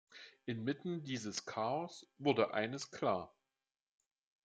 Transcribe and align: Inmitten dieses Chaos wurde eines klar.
Inmitten 0.47 1.03
dieses 1.03 1.45
Chaos 1.45 2.07
wurde 2.17 2.55
eines 2.55 2.89
klar. 2.89 3.35